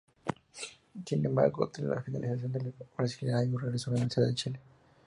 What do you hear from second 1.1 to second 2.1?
embargo, tras la